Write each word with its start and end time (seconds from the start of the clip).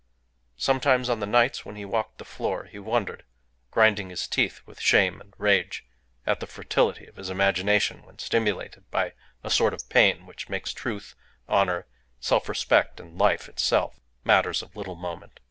Sometimes 0.57 1.09
on 1.09 1.19
the 1.19 1.27
nights 1.27 1.63
when 1.63 1.75
he 1.75 1.85
walked 1.85 2.17
the 2.17 2.25
floor, 2.25 2.63
he 2.63 2.79
wondered, 2.79 3.23
grinding 3.69 4.09
his 4.09 4.27
teeth 4.27 4.59
with 4.65 4.81
shame 4.81 5.21
and 5.21 5.35
rage, 5.37 5.85
at 6.25 6.39
the 6.39 6.47
fertility 6.47 7.05
of 7.05 7.17
his 7.17 7.29
imagination 7.29 8.01
when 8.01 8.17
stimulated 8.17 8.89
by 8.89 9.13
a 9.43 9.51
sort 9.51 9.75
of 9.75 9.87
pain 9.89 10.25
which 10.25 10.49
makes 10.49 10.73
truth, 10.73 11.13
honour, 11.47 11.85
selfrespect, 12.19 12.99
and 12.99 13.19
life 13.19 13.47
itself 13.47 13.99
matters 14.23 14.63
of 14.63 14.75
little 14.75 14.95
moment. 14.95 15.39